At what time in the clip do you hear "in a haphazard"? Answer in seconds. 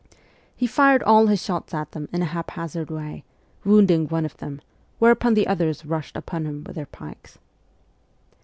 2.11-2.89